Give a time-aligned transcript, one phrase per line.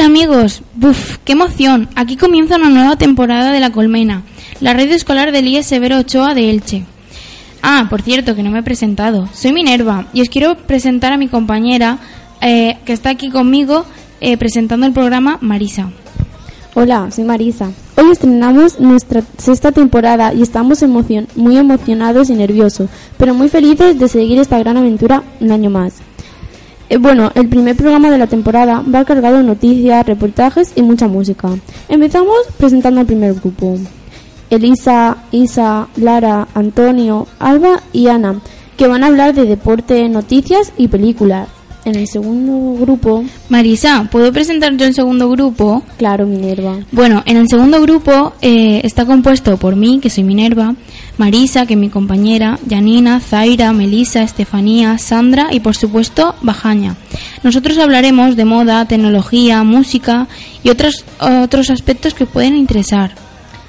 [0.00, 1.18] Hola amigos, ¡buf!
[1.24, 1.90] ¡Qué emoción!
[1.94, 4.22] Aquí comienza una nueva temporada de La Colmena,
[4.58, 6.86] la red escolar del IES Severo Ochoa de Elche.
[7.60, 9.28] Ah, por cierto, que no me he presentado.
[9.34, 11.98] Soy Minerva y os quiero presentar a mi compañera
[12.40, 13.84] eh, que está aquí conmigo
[14.22, 15.90] eh, presentando el programa Marisa.
[16.72, 17.70] Hola, soy Marisa.
[17.98, 23.98] Hoy estrenamos nuestra sexta temporada y estamos emocion muy emocionados y nerviosos, pero muy felices
[23.98, 26.00] de seguir esta gran aventura un año más.
[26.90, 31.06] Eh, bueno, el primer programa de la temporada va cargado de noticias, reportajes y mucha
[31.06, 31.48] música.
[31.88, 33.78] Empezamos presentando al primer grupo.
[34.50, 38.40] Elisa, Isa, Lara, Antonio, Alba y Ana,
[38.76, 41.59] que van a hablar de deporte, noticias y películas.
[41.90, 45.82] En el segundo grupo, Marisa, ¿puedo presentar yo el segundo grupo?
[45.98, 46.78] claro, Minerva.
[46.92, 50.76] Bueno, en el segundo grupo eh, está compuesto por mí, que soy Minerva,
[51.18, 56.94] Marisa, que es mi compañera, Janina, Zaira, Melisa, Estefanía, Sandra y por supuesto Bajaña.
[57.42, 60.28] Nosotros hablaremos de moda, tecnología, música
[60.62, 63.16] y otros, otros aspectos que pueden interesar.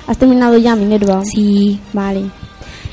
[0.06, 1.24] ¿Has terminado ya, Minerva?
[1.26, 1.80] Sí.
[1.92, 2.26] Vale.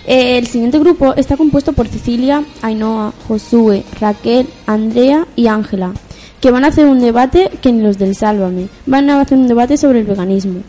[0.08, 5.92] El siguiente grupo está compuesto por Cecilia, Ainhoa, Josué, Raquel, Andrea y Ángela,
[6.40, 8.68] que van a hacer un debate que ni los del Sálvame.
[8.86, 10.60] Van a hacer un debate sobre el veganismo.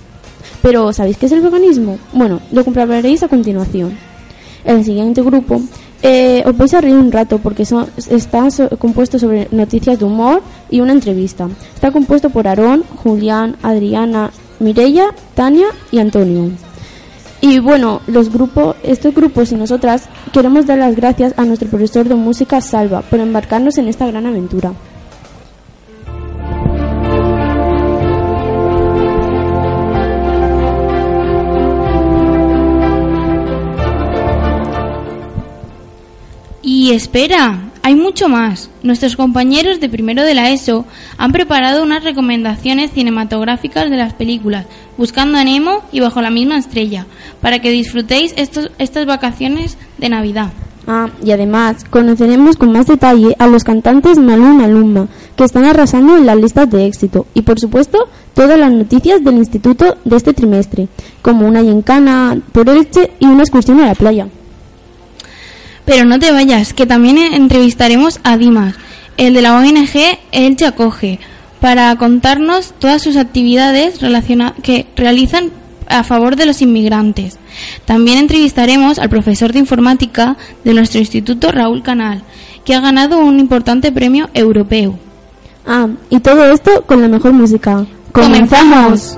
[0.62, 1.98] Pero, ¿sabéis qué es el veganismo?
[2.12, 3.98] Bueno, lo comprobaréis a continuación.
[4.66, 5.62] El siguiente grupo
[6.02, 8.46] eh, os vais a reír un rato porque son, está
[8.78, 11.48] compuesto sobre noticias de humor y una entrevista.
[11.76, 16.52] Está compuesto por Aarón, Julián, Adriana, Mireia, Tania y Antonio.
[17.42, 22.08] Y bueno, los grupos, estos grupos y nosotras queremos dar las gracias a nuestro profesor
[22.08, 24.74] de música Salva por embarcarnos en esta gran aventura.
[36.62, 38.70] Y espera, hay mucho más.
[38.84, 40.86] Nuestros compañeros de primero de la ESO
[41.18, 44.66] han preparado unas recomendaciones cinematográficas de las películas
[44.98, 47.06] Buscando a Nemo y Bajo la misma estrella,
[47.42, 50.52] para que disfrutéis estos, estas vacaciones de Navidad.
[50.88, 55.66] Ah, y además conoceremos con más detalle a los cantantes Malú y Maluma, que están
[55.66, 57.28] arrasando en las listas de éxito.
[57.34, 60.88] Y por supuesto, todas las noticias del instituto de este trimestre,
[61.22, 64.28] como una gincana por Elche y una excursión a la playa.
[65.90, 68.76] Pero no te vayas, que también entrevistaremos a Dimas,
[69.18, 71.20] el de la ONG Elche Acoge,
[71.60, 73.98] para contarnos todas sus actividades
[74.62, 75.50] que realizan
[75.88, 77.40] a favor de los inmigrantes.
[77.86, 82.22] También entrevistaremos al profesor de informática de nuestro instituto, Raúl Canal,
[82.64, 84.94] que ha ganado un importante premio europeo.
[85.66, 87.84] Ah, y todo esto con la mejor música.
[88.12, 89.18] ¡Comenzamos!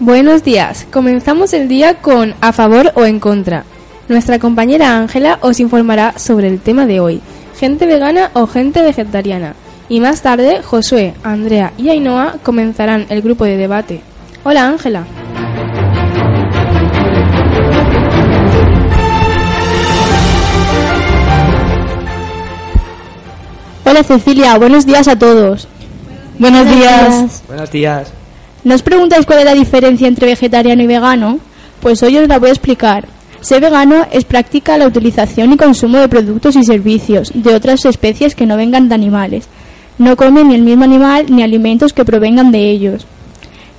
[0.00, 0.86] Buenos días.
[0.90, 3.64] Comenzamos el día con a favor o en contra.
[4.08, 7.20] Nuestra compañera Ángela os informará sobre el tema de hoy,
[7.58, 9.54] gente vegana o gente vegetariana.
[9.90, 14.00] Y más tarde, Josué, Andrea y Ainhoa comenzarán el grupo de debate.
[14.42, 15.04] Hola Ángela.
[23.84, 25.68] Hola Cecilia, buenos días a todos.
[26.38, 27.42] Buenos días.
[27.46, 28.19] Buenos días.
[28.62, 31.38] ¿No os preguntáis cuál es la diferencia entre vegetariano y vegano?
[31.80, 33.06] Pues hoy os la voy a explicar.
[33.40, 38.34] Ser vegano es practica la utilización y consumo de productos y servicios de otras especies
[38.34, 39.48] que no vengan de animales.
[39.96, 43.06] No come ni el mismo animal ni alimentos que provengan de ellos.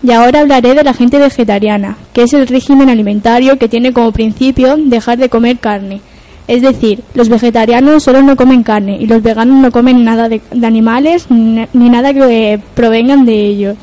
[0.02, 4.12] Y ahora hablaré de la gente vegetariana, que es el régimen alimentario que tiene como
[4.12, 6.02] principio dejar de comer carne.
[6.48, 10.42] Es decir, los vegetarianos solo no comen carne y los veganos no comen nada de,
[10.64, 13.78] animales ni, ni nada que eh, provengan de ellos.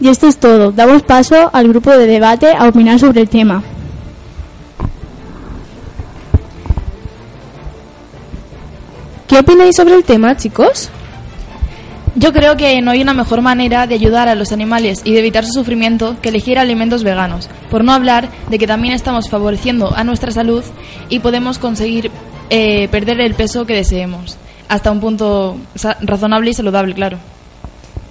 [0.00, 0.72] Y esto es todo.
[0.72, 3.62] Damos paso al grupo de debate a opinar sobre el tema.
[9.26, 10.90] ¿Qué opináis sobre el tema, chicos?
[12.14, 15.20] Yo creo que no hay una mejor manera de ayudar a los animales y de
[15.20, 19.94] evitar su sufrimiento que elegir alimentos veganos, por no hablar de que también estamos favoreciendo
[19.94, 20.64] a nuestra salud
[21.08, 22.10] y podemos conseguir
[22.50, 24.36] eh, perder el peso que deseemos,
[24.68, 25.58] hasta un punto
[26.00, 27.18] razonable y saludable, claro.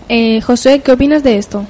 [0.09, 1.65] Eh, José, ¿qué opinas de esto?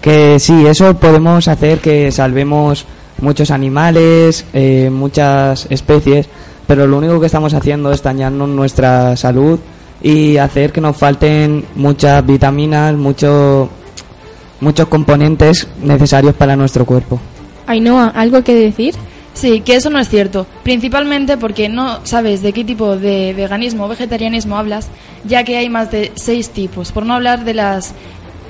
[0.00, 2.86] Que sí, eso podemos hacer que salvemos
[3.20, 6.28] muchos animales, eh, muchas especies,
[6.66, 9.58] pero lo único que estamos haciendo es dañarnos nuestra salud
[10.02, 13.68] y hacer que nos falten muchas vitaminas, muchos
[14.60, 17.18] muchos componentes necesarios para nuestro cuerpo.
[17.66, 18.94] Ainhoa, ¿algo que decir?
[19.34, 23.84] Sí, que eso no es cierto, principalmente porque no sabes de qué tipo de veganismo
[23.84, 24.88] o vegetarianismo hablas,
[25.24, 27.94] ya que hay más de seis tipos, por no hablar de las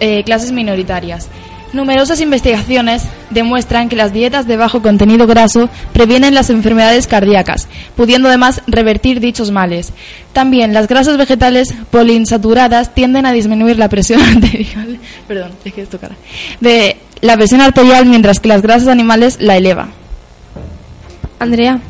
[0.01, 1.29] eh, clases minoritarias.
[1.73, 8.29] Numerosas investigaciones demuestran que las dietas de bajo contenido graso previenen las enfermedades cardíacas, pudiendo
[8.29, 9.93] además revertir dichos males.
[10.33, 14.99] También las grasas vegetales poliinsaturadas tienden a disminuir la presión arterial,
[15.29, 16.17] perdón, es que esto cara,
[16.59, 20.00] de la presión arterial mientras que las grasas animales la elevan.
[21.41, 21.81] Andrea.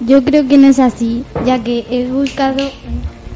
[0.00, 2.70] Yo creo que no es así, ya que he buscado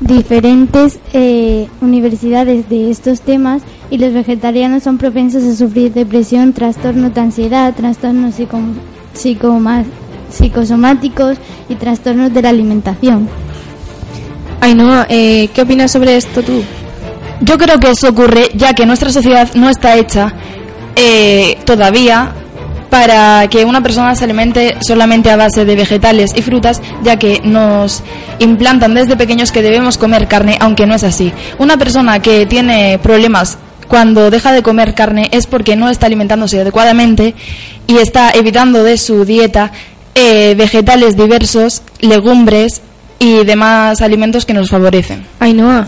[0.00, 7.14] diferentes eh, universidades de estos temas y los vegetarianos son propensos a sufrir depresión, trastornos
[7.14, 8.34] de ansiedad, trastornos
[9.14, 11.37] psicosomáticos
[11.69, 13.28] y trastornos de la alimentación.
[14.61, 16.62] Ainhoa, eh, ¿qué opinas sobre esto tú?
[17.43, 20.32] Yo creo que eso ocurre ya que nuestra sociedad no está hecha
[20.96, 22.32] eh, todavía
[22.93, 27.41] para que una persona se alimente solamente a base de vegetales y frutas, ya que
[27.43, 28.03] nos
[28.39, 31.33] implantan desde pequeños que debemos comer carne, aunque no es así.
[31.56, 33.56] Una persona que tiene problemas
[33.89, 37.35] cuando deja de comer carne es porque no está alimentándose adecuadamente
[37.87, 39.73] y está evitando de su dieta
[40.15, 42.83] eh, vegetales diversos, legumbres
[43.19, 45.25] y demás alimentos que nos favorecen.
[45.41, 45.87] Ainhoa,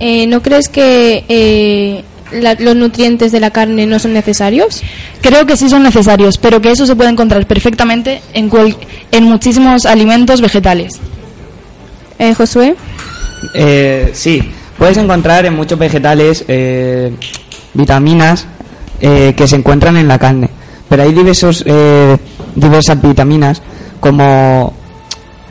[0.00, 4.82] eh, ¿no crees que eh, los nutrientes de la carne no son necesarios?
[5.20, 8.50] Creo que sí son necesarios, pero que eso se puede encontrar perfectamente en,
[9.10, 10.98] en muchísimos alimentos vegetales.
[12.18, 12.76] Eh, Josué.
[13.54, 14.40] Eh, sí,
[14.78, 17.12] puedes encontrar en muchos vegetales eh,
[17.74, 18.46] vitaminas
[19.00, 20.48] eh, que se encuentran en la carne,
[20.88, 21.64] pero hay diversos,
[22.54, 23.62] diversas vitaminas
[23.98, 24.72] como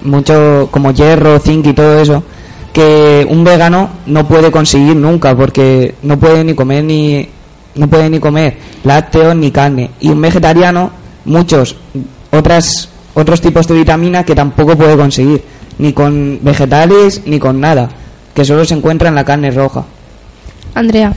[0.04, 2.24] mucho como hierro, zinc y todo eso
[2.74, 7.28] que un vegano no puede conseguir nunca porque no puede ni comer ni
[7.76, 9.92] no puede ni comer lácteos ni carne.
[10.00, 10.92] Y un vegetariano
[11.26, 11.76] muchos
[12.32, 15.44] otras otros tipos de vitaminas que tampoco puede conseguir
[15.78, 17.90] ni con vegetales ni con nada
[18.34, 19.84] que solo se encuentra en la carne roja.
[20.74, 21.14] Andrea.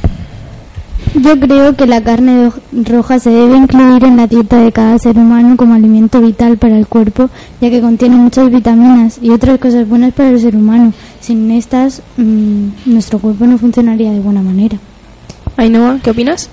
[1.15, 5.17] Yo creo que la carne roja se debe incluir en la dieta de cada ser
[5.17, 7.31] humano como alimento vital para el cuerpo,
[7.61, 10.93] ya que contiene muchas vitaminas y otras cosas buenas para el ser humano.
[11.25, 14.77] Sin estas, mm, nuestro cuerpo no funcionaría de buena manera.
[15.57, 16.51] Ainhoa, ¿qué opinas?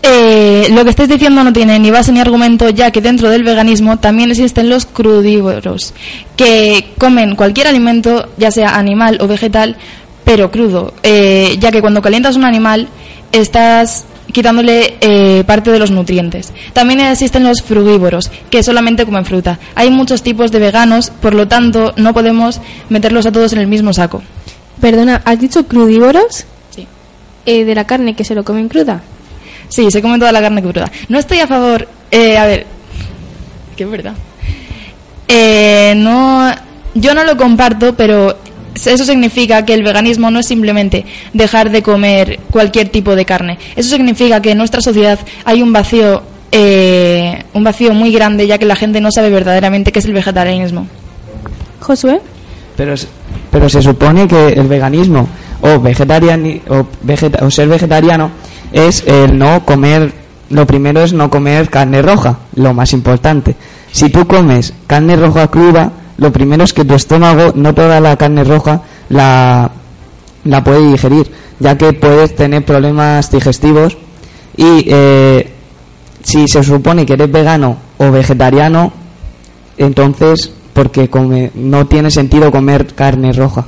[0.00, 3.42] Eh, lo que estáis diciendo no tiene ni base ni argumento, ya que dentro del
[3.42, 5.92] veganismo también existen los crudívoros,
[6.36, 9.76] que comen cualquier alimento, ya sea animal o vegetal,
[10.22, 12.86] pero crudo, eh, ya que cuando calientas un animal
[13.32, 16.52] estás quitándole eh, parte de los nutrientes.
[16.72, 19.60] También existen los frugívoros, que solamente comen fruta.
[19.76, 23.68] Hay muchos tipos de veganos, por lo tanto, no podemos meterlos a todos en el
[23.68, 24.22] mismo saco.
[24.80, 26.44] Perdona, ¿has dicho crudívoros?
[26.70, 26.86] Sí.
[27.46, 29.00] Eh, ¿De la carne que se lo comen cruda?
[29.68, 30.90] Sí, se come toda la carne cruda.
[31.08, 31.88] No estoy a favor...
[32.10, 32.66] Eh, a ver...
[33.76, 34.14] Que es verdad.
[35.96, 36.52] no...
[36.96, 38.38] Yo no lo comparto, pero
[38.74, 43.58] eso significa que el veganismo no es simplemente dejar de comer cualquier tipo de carne.
[43.76, 48.58] Eso significa que en nuestra sociedad hay un vacío, eh, un vacío muy grande, ya
[48.58, 50.86] que la gente no sabe verdaderamente qué es el vegetarianismo.
[51.80, 52.20] Josué.
[52.76, 52.94] Pero,
[53.50, 55.28] pero se supone que el veganismo
[55.60, 56.86] o, vegetariani, o,
[57.40, 58.30] o ser vegetariano
[58.72, 60.12] es el no comer,
[60.50, 63.54] lo primero es no comer carne roja, lo más importante.
[63.92, 68.16] Si tú comes carne roja cruda, lo primero es que tu estómago no toda la
[68.16, 69.70] carne roja la,
[70.44, 73.96] la puede digerir, ya que puedes tener problemas digestivos
[74.56, 75.50] y eh,
[76.22, 78.92] si se supone que eres vegano o vegetariano,
[79.76, 83.66] entonces porque come, no tiene sentido comer carne roja.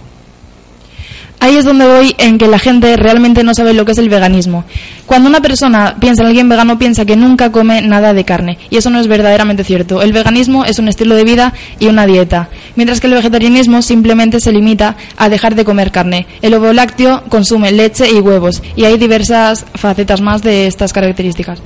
[1.38, 4.08] Ahí es donde voy en que la gente realmente no sabe lo que es el
[4.08, 4.64] veganismo.
[5.04, 8.58] Cuando una persona piensa en alguien vegano, piensa que nunca come nada de carne.
[8.70, 10.02] Y eso no es verdaderamente cierto.
[10.02, 12.48] El veganismo es un estilo de vida y una dieta.
[12.74, 16.26] Mientras que el vegetarianismo simplemente se limita a dejar de comer carne.
[16.42, 18.62] El ovo lácteo consume leche y huevos.
[18.74, 21.60] Y hay diversas facetas más de estas características.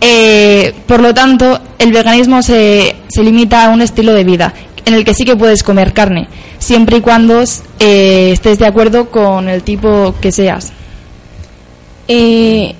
[0.00, 4.52] Eh, por lo tanto, el veganismo se, se limita a un estilo de vida
[4.84, 7.42] en el que sí que puedes comer carne, siempre y cuando
[7.78, 10.72] eh, estés de acuerdo con el tipo que seas.
[12.08, 12.74] Eh,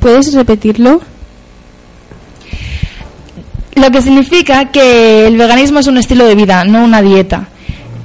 [0.00, 1.00] ¿Puedes repetirlo?
[3.74, 7.48] Lo que significa que el veganismo es un estilo de vida, no una dieta.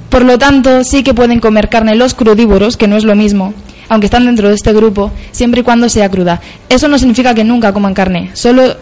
[0.08, 3.52] Por lo tanto, sí que pueden comer carne los crudívoros, que no es lo mismo,
[3.88, 6.40] aunque están dentro de este grupo, siempre y cuando sea cruda.
[6.68, 8.76] Eso no significa que nunca coman carne, solo,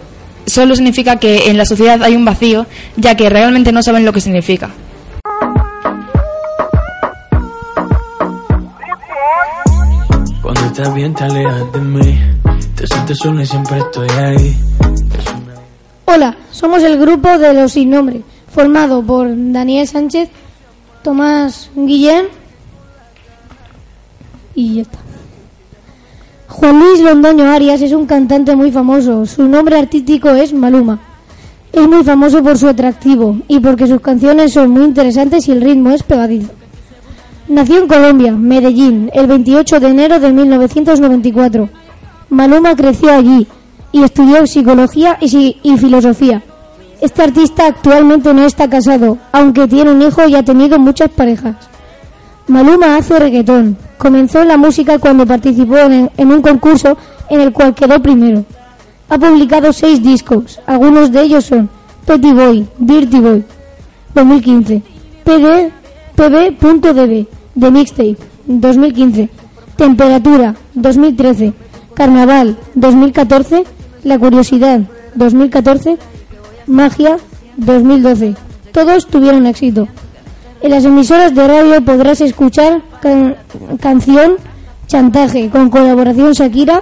[0.47, 4.13] solo significa que en la sociedad hay un vacío, ya que realmente no saben lo
[4.13, 4.71] que significa.
[10.43, 12.19] Cuando estás bien te alejas de mí,
[12.75, 14.57] te sientes sola y siempre estoy ahí.
[16.05, 18.23] Hola, somos el grupo de los sin nombre,
[18.53, 20.29] formado por Daniel Sánchez,
[21.03, 22.27] Tomás Guillén
[24.55, 25.06] y ya está.
[26.49, 29.27] Juan Luis Londoño Arias es un cantante muy famoso.
[29.27, 31.01] Su nombre artístico es Maluma.
[31.73, 35.61] Es muy famoso por su atractivo y porque sus canciones son muy interesantes y el
[35.61, 36.53] ritmo es pegadizo.
[37.49, 41.69] Nació en Colombia, Medellín, el 28 de enero de 1994.
[42.31, 43.47] Maluma creció allí
[43.93, 46.43] y estudió psicología y, y filosofía.
[47.01, 51.57] Este artista actualmente no está casado, aunque tiene un hijo y ha tenido muchas parejas.
[52.47, 53.77] Maluma hace reggaetón.
[53.99, 56.97] Comenzó en la música cuando participó en, en un concurso
[57.31, 58.45] en el cual quedó primero.
[59.09, 60.61] Ha publicado seis discos.
[60.67, 61.69] Algunos de ellos son
[62.07, 63.45] Petty Boy, Dirty Boy,
[64.15, 64.83] 2015,
[65.25, 65.73] PD,
[66.15, 67.27] PB.db,
[67.59, 69.29] The Mixtape, 2015,
[69.77, 71.53] Temperatura, 2013,
[71.95, 73.65] Carnaval, 2014,
[74.05, 74.81] La Curiosidad,
[75.15, 75.99] 2014,
[76.67, 77.17] Magia,
[77.57, 78.35] 2012.
[78.73, 79.89] Todos tuvieron éxito.
[80.63, 83.37] En las emisoras de radio podrás escuchar can-
[83.81, 84.37] canción
[84.87, 86.81] Chantaje con colaboración Shakira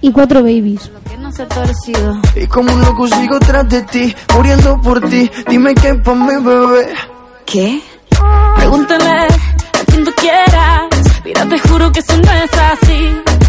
[0.00, 0.90] y Cuatro Babies.
[2.36, 5.28] Y como un loco sigo tras de ti, muriendo por ti.
[5.48, 6.88] Dime qué pa' mi bebé.
[7.44, 7.80] ¿Qué?
[8.56, 9.26] Pregúntale a
[9.86, 10.88] quien tú quieras.
[11.24, 13.08] Mira, te juro que eso no es así.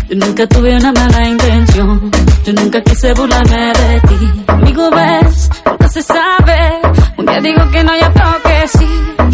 [0.10, 2.12] Yo nunca tuve una mala intención.
[2.46, 4.44] Yo nunca quise burlarme de ti.
[4.48, 6.80] Conmigo ves, nunca se sabe.
[7.18, 8.88] Un día digo que no, y otro que sí.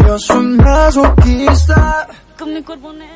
[0.06, 2.06] Yo soy masoquista.
[2.38, 3.10] Con mi cuerpo negro.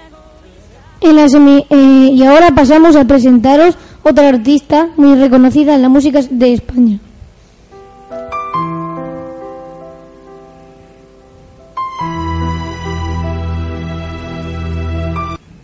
[1.01, 5.89] En las emi- eh, y ahora pasamos a presentaros otra artista muy reconocida en la
[5.89, 6.99] música de España.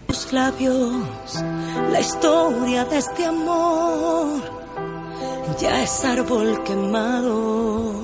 [0.07, 0.93] Tus labios,
[1.91, 4.41] la historia de este amor
[5.61, 8.01] ya es árbol quemado.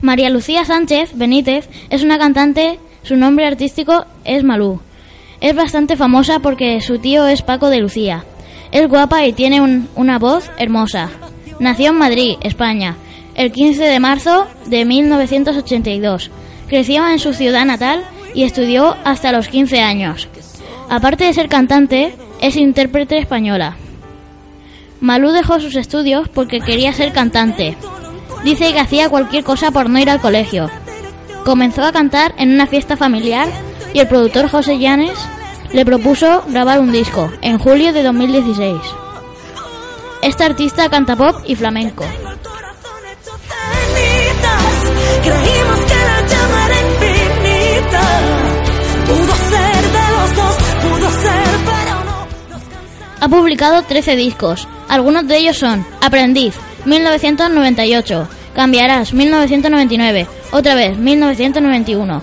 [0.00, 4.80] María Lucía Sánchez Benítez es una cantante, su nombre artístico es Malú.
[5.40, 8.24] Es bastante famosa porque su tío es Paco de Lucía.
[8.72, 11.10] Es guapa y tiene un- una voz hermosa.
[11.60, 12.96] Nació en Madrid, España,
[13.34, 16.30] el 15 de marzo de 1982.
[16.68, 20.28] Creció en su ciudad natal y estudió hasta los 15 años.
[20.88, 23.76] Aparte de ser cantante, es intérprete española.
[25.00, 27.76] Malú dejó sus estudios porque quería ser cantante.
[28.44, 30.70] Dice que hacía cualquier cosa por no ir al colegio.
[31.44, 33.48] Comenzó a cantar en una fiesta familiar
[33.94, 35.18] y el productor José Llanes
[35.72, 38.76] le propuso grabar un disco en julio de 2016.
[40.22, 42.04] Este artista canta pop y flamenco.
[53.22, 54.66] Ha publicado 13 discos.
[54.88, 56.54] Algunos de ellos son Aprendiz,
[56.86, 62.20] 1998, Cambiarás, 1999, Otra vez, 1991,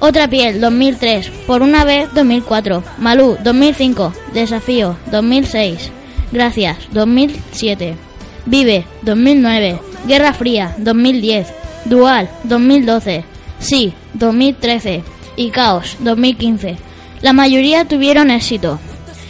[0.00, 5.92] Otra piel, 2003, Por una vez, 2004, Malú, 2005, Desafío, 2006,
[6.32, 7.94] Gracias, 2007,
[8.46, 9.78] Vive, 2009,
[10.08, 11.46] Guerra Fría, 2010,
[11.84, 13.24] Dual, 2012,
[13.60, 15.04] Sí, 2013
[15.36, 16.78] y Caos, 2015.
[17.22, 18.80] La mayoría tuvieron éxito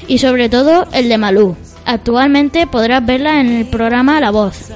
[0.08, 1.56] y sobre todo el de Malú.
[1.84, 4.70] Actualmente podrás verla en el programa La Voz,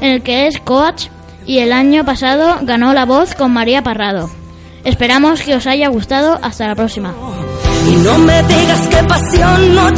[0.00, 1.06] en el que es coach
[1.46, 4.30] y el año pasado ganó La Voz con María Parrado.
[4.84, 6.38] Esperamos que os haya gustado.
[6.42, 7.12] Hasta la próxima.
[7.88, 9.90] Y no me digas pasión no.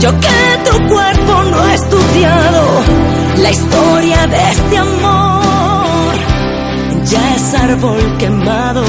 [0.00, 2.62] Yo que tu cuerpo no he estudiado.
[3.42, 6.14] La historia de este amor
[7.04, 8.84] ya es árbol quemado.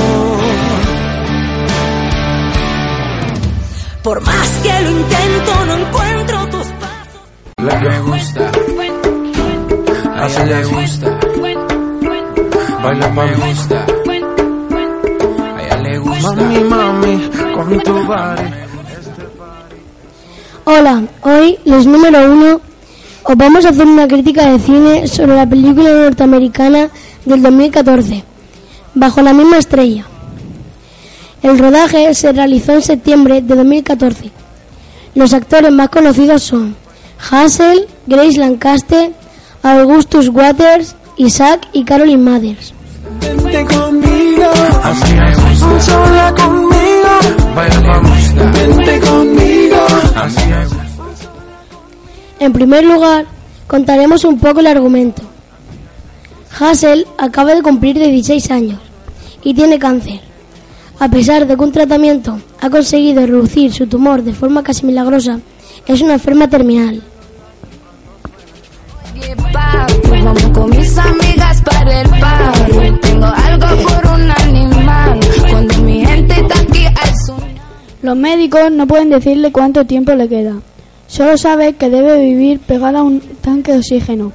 [4.07, 7.21] Por más que lo intento, no encuentro tus pasos.
[7.57, 8.51] La que me gusta.
[10.15, 11.19] A ella le gusta.
[12.83, 13.85] Baila me gusta.
[15.55, 16.35] A ella le gusta.
[16.35, 18.49] Mami, mami, con tu body.
[20.63, 22.61] Hola, hoy los número uno
[23.23, 26.89] os vamos a hacer una crítica de cine sobre la película norteamericana
[27.25, 28.23] del 2014,
[28.93, 30.05] Bajo la misma estrella.
[31.47, 34.31] El rodaje se realizó en septiembre de 2014.
[35.15, 36.75] Los actores más conocidos son
[37.31, 39.13] Hassel, Grace Lancaster,
[39.63, 42.73] Augustus Waters, Isaac y Carolyn Mathers.
[43.21, 44.43] Vente conmigo,
[44.83, 45.79] así me gusta.
[45.79, 48.51] Sola conmigo, baila me gusta.
[48.51, 49.77] Vente conmigo,
[50.15, 50.85] así me gusta.
[52.39, 53.25] En primer lugar,
[53.67, 55.21] contaremos un poco el argumento.
[56.59, 58.81] Hassel acaba de cumplir 16 años
[59.43, 60.26] y tiene cáncer.
[60.99, 65.39] A pesar de que un tratamiento ha conseguido reducir su tumor de forma casi milagrosa,
[65.85, 67.01] es una enferma terminal.
[70.23, 72.99] Vamos con mis amigas para el party.
[73.01, 75.19] Tengo algo por un animal.
[75.49, 77.37] Cuando mi gente está aquí es un...
[78.01, 80.55] Los médicos no pueden decirle cuánto tiempo le queda.
[81.07, 84.33] Solo sabe que debe vivir pegada a un tanque de oxígeno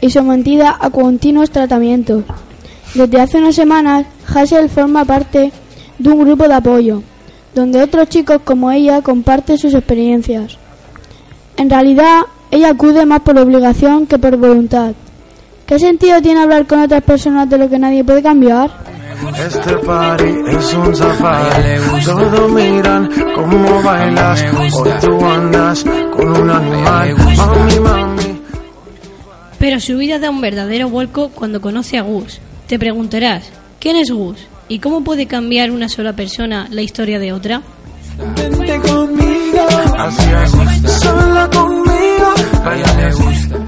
[0.00, 2.24] y sometida a continuos tratamientos.
[2.94, 5.52] Desde hace unas semanas, Hassel forma parte
[5.98, 7.02] de un grupo de apoyo,
[7.54, 10.58] donde otros chicos como ella comparten sus experiencias.
[11.56, 14.92] En realidad, ella acude más por obligación que por voluntad.
[15.66, 18.70] ¿Qué sentido tiene hablar con otras personas de lo que nadie puede cambiar?
[19.38, 22.04] Este party es un safari.
[22.04, 24.44] Todos miran cómo bailas.
[24.74, 25.84] Hoy tú andas
[26.14, 27.14] con un animal.
[27.36, 28.42] Mami, mami.
[29.58, 32.40] Pero su vida da un verdadero vuelco cuando conoce a Gus.
[32.66, 33.44] Te preguntarás,
[33.78, 34.38] ¿quién es Gus?
[34.68, 37.62] ¿Y cómo puede cambiar una sola persona la historia de otra?
[38.36, 39.66] Vente conmigo,
[39.98, 40.88] así me gusta.
[40.88, 43.58] Sola conmigo, baila me gusta.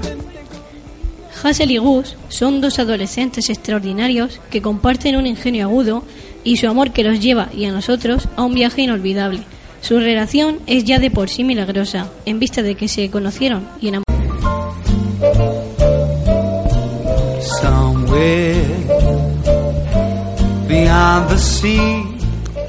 [1.43, 6.03] Hassel y Gus son dos adolescentes extraordinarios que comparten un ingenio agudo
[6.43, 9.41] y su amor que los lleva y a nosotros a un viaje inolvidable.
[9.81, 13.89] Su relación es ya de por sí milagrosa, en vista de que se conocieron y
[13.89, 14.14] enamoraron.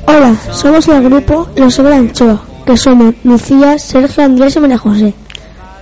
[0.07, 5.14] Hola, somos el grupo Los Sobra Anchoa, que somos Lucía, Sergio, Andrés y María José.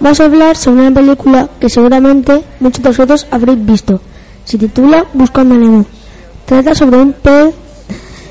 [0.01, 4.01] Vamos a hablar sobre una película que seguramente muchos de vosotros habréis visto.
[4.47, 5.85] Se titula Buscando a Nemo.
[6.47, 7.55] Trata sobre un pez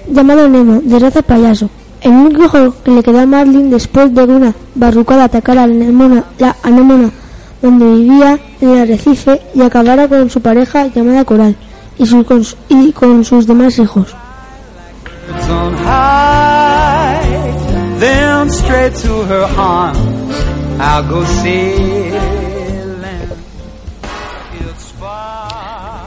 [0.09, 1.69] llamado Nemo, de raza payaso.
[2.01, 6.55] El único hijo que le quedó a Marlin después de una barrucada atacara a la
[6.63, 7.11] anemona,
[7.61, 11.55] donde vivía en el arrecife y acabara con su pareja llamada Coral
[11.99, 14.15] y con sus demás hijos.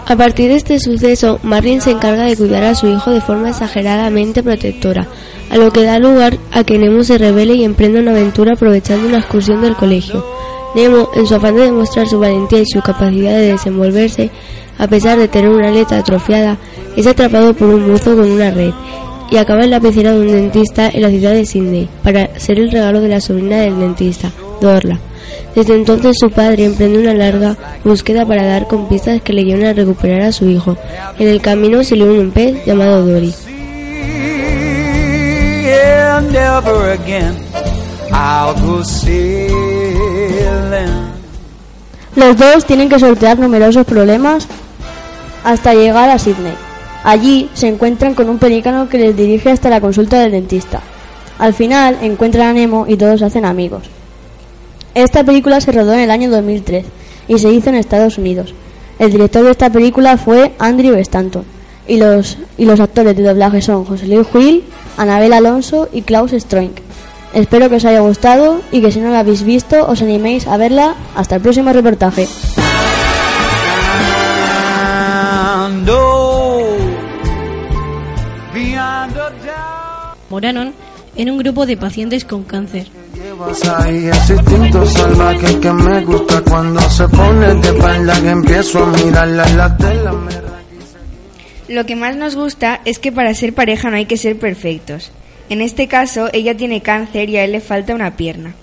[0.08, 3.50] A partir de este suceso, Marlin se encarga de cuidar a su hijo de forma
[3.50, 5.08] exageradamente protectora,
[5.50, 9.08] a lo que da lugar a que Nemo se revele y emprenda una aventura aprovechando
[9.08, 10.24] una excursión del colegio.
[10.74, 14.30] Nemo, en su afán de demostrar su valentía y su capacidad de desenvolverse,
[14.78, 16.56] a pesar de tener una aleta atrofiada,
[16.96, 18.72] es atrapado por un buzo con una red
[19.30, 22.58] y acaba en la pecera de un dentista en la ciudad de Sydney para ser
[22.58, 24.98] el regalo de la sobrina del dentista, Dorla.
[25.54, 29.66] Desde entonces su padre emprende una larga búsqueda para dar con pistas que le lleven
[29.66, 30.76] a recuperar a su hijo.
[31.18, 33.34] En el camino se le une un pez llamado Dory.
[42.14, 44.46] Los dos tienen que sortear numerosos problemas
[45.44, 46.65] hasta llegar a Sydney.
[47.06, 50.80] Allí se encuentran con un pelícano que les dirige hasta la consulta del dentista.
[51.38, 53.84] Al final encuentran a Nemo y todos hacen amigos.
[54.92, 56.84] Esta película se rodó en el año 2003
[57.28, 58.54] y se hizo en Estados Unidos.
[58.98, 61.44] El director de esta película fue Andrew Stanton
[61.86, 64.64] y los, y los actores de doblaje son José Luis Gil,
[64.96, 66.78] Anabel Alonso y Klaus Stroink.
[67.32, 70.56] Espero que os haya gustado y que si no la habéis visto os animéis a
[70.56, 70.96] verla.
[71.14, 72.26] Hasta el próximo reportaje.
[80.44, 82.88] En un grupo de pacientes con cáncer.
[91.68, 95.10] Lo que más nos gusta es que para ser pareja no hay que ser perfectos.
[95.48, 98.54] En este caso, ella tiene cáncer y a él le falta una pierna.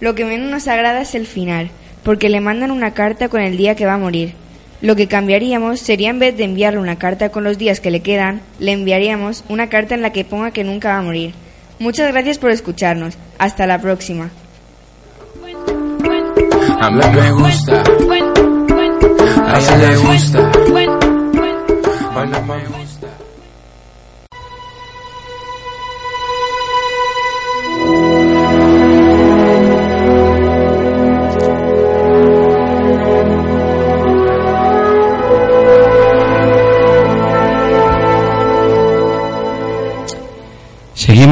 [0.00, 1.70] Lo que menos nos agrada es el final,
[2.02, 4.34] porque le mandan una carta con el día que va a morir.
[4.80, 8.00] Lo que cambiaríamos sería en vez de enviarle una carta con los días que le
[8.00, 11.34] quedan, le enviaríamos una carta en la que ponga que nunca va a morir.
[11.78, 13.16] Muchas gracias por escucharnos.
[13.38, 14.30] Hasta la próxima.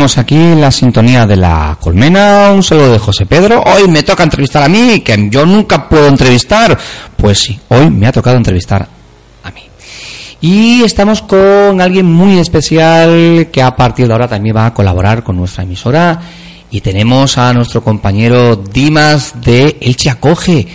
[0.04, 2.52] Aquí la sintonía de la colmena.
[2.52, 3.62] Un saludo de José Pedro.
[3.62, 6.76] Hoy me toca entrevistar a mí, que yo nunca puedo entrevistar.
[7.16, 8.86] Pues sí, hoy me ha tocado entrevistar
[9.42, 9.62] a mí.
[10.42, 15.24] Y estamos con alguien muy especial que a partir de ahora también va a colaborar
[15.24, 16.20] con nuestra emisora.
[16.70, 20.68] Y tenemos a nuestro compañero Dimas de Elche Acoge.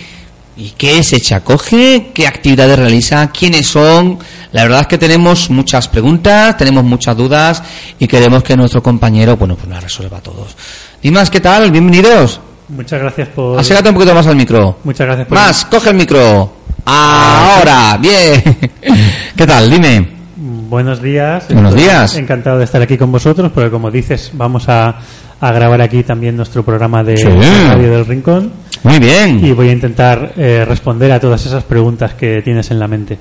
[0.56, 2.10] ¿Y qué es Elche Acoge?
[2.12, 3.30] ¿Qué actividades realiza?
[3.30, 4.18] ¿Quiénes son?
[4.52, 7.62] La verdad es que tenemos muchas preguntas, tenemos muchas dudas
[7.98, 10.56] y queremos que nuestro compañero, bueno, pues nos resuelva a todos.
[11.02, 11.70] Dimas, ¿qué tal?
[11.70, 12.40] Bienvenidos.
[12.68, 13.58] Muchas gracias por...
[13.58, 14.78] Acércate un poquito más al micro.
[14.84, 15.38] Muchas gracias por...
[15.38, 16.52] Más, coge el micro.
[16.84, 18.42] Ahora, bien.
[19.36, 19.70] ¿Qué tal?
[19.70, 20.08] Dime.
[20.36, 21.46] Buenos días.
[21.48, 22.16] Buenos días.
[22.16, 24.96] Encantado de estar aquí con vosotros, porque como dices, vamos a,
[25.40, 27.24] a grabar aquí también nuestro programa de Sí.
[27.26, 28.52] Radio del Rincón.
[28.82, 29.44] Muy bien.
[29.44, 33.18] Y voy a intentar eh, responder a todas esas preguntas que tienes en la mente.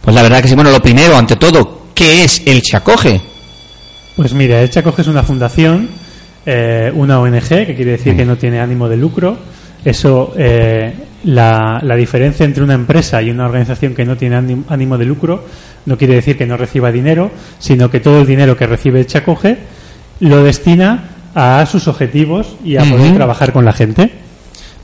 [0.00, 0.54] Pues la verdad que sí.
[0.54, 3.20] Bueno, lo primero, ante todo, ¿qué es el Chacoge?
[4.16, 5.88] Pues mira, el Chacoge es una fundación,
[6.44, 9.38] eh, una ONG, que quiere decir que no tiene ánimo de lucro.
[9.84, 10.92] Eso, eh,
[11.24, 15.04] la, la diferencia entre una empresa y una organización que no tiene ánim- ánimo de
[15.04, 15.44] lucro
[15.86, 19.06] no quiere decir que no reciba dinero, sino que todo el dinero que recibe el
[19.06, 19.56] Chacoge
[20.20, 24.10] lo destina a sus objetivos y a poder trabajar con la gente.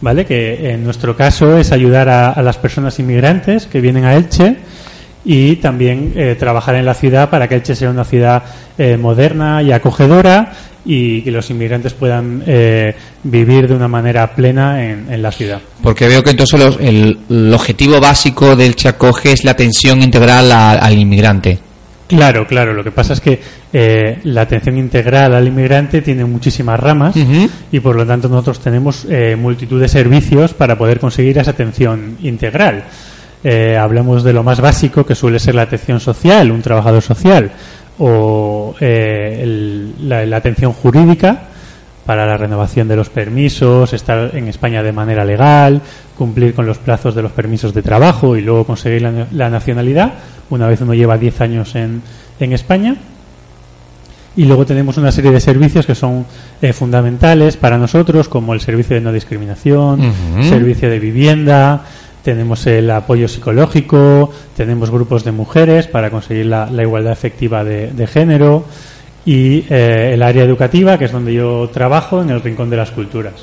[0.01, 0.27] ¿Vale?
[0.27, 4.57] Que en nuestro caso es ayudar a, las personas inmigrantes que vienen a Elche
[5.25, 8.43] y también eh, trabajar en la ciudad para que Elche sea una ciudad
[8.77, 10.53] eh, moderna y acogedora
[10.85, 15.61] y que los inmigrantes puedan eh, vivir de una manera plena en, la ciudad.
[15.83, 20.53] Porque veo que entonces los- el, el objetivo básico del Chacoge es la atención integral
[20.53, 21.59] al inmigrante.
[22.07, 22.75] Claro, claro.
[22.75, 23.41] Lo que pasa es que
[23.73, 27.15] eh, la atención integral al inmigrante tiene muchísimas ramas
[27.73, 32.19] y por lo tanto nosotros tenemos eh, multitud de servicios para poder conseguir esa atención
[32.23, 32.85] integral.
[33.43, 37.51] Eh, hablamos de lo más básico que suele ser la atención social, un trabajador social,
[37.99, 41.43] o eh, el- la, la atención jurídica
[42.07, 45.81] para la renovación de los permisos, estar en España de manera legal,
[46.19, 50.13] cumplir con los plazos de los permisos de trabajo y luego conseguir la, la nacionalidad
[50.51, 52.03] una vez uno lleva 10 años en,
[52.41, 52.97] en España.
[54.37, 56.27] Y luego tenemos una serie de servicios que son
[56.61, 60.43] eh, fundamentales para nosotros, como el servicio de no discriminación, Ujú.
[60.49, 61.85] servicio de vivienda,
[62.25, 67.93] tenemos el apoyo psicológico, tenemos grupos de mujeres para conseguir la, la igualdad efectiva de,
[67.93, 68.65] de género
[69.25, 72.91] y eh, el área educativa, que es donde yo trabajo, en el Rincón de las
[72.91, 73.35] Culturas.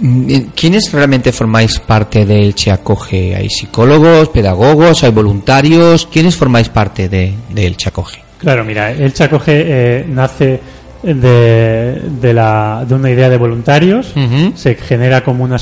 [0.00, 3.36] Mm, ¿Quiénes realmente formáis parte del Chacoge?
[3.36, 6.06] ¿Hay psicólogos, pedagogos, hay voluntarios?
[6.10, 8.22] ¿Quiénes formáis parte de, del Chacoge?
[8.38, 10.60] Claro, mira, el Chacoge eh, nace
[11.02, 14.14] de, de, la, de una idea de voluntarios,
[14.54, 15.56] se genera como una,